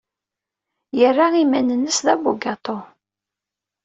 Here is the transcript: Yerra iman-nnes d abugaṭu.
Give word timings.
Yerra 0.99 1.27
iman-nnes 1.43 1.97
d 2.05 2.07
abugaṭu. 2.13 2.77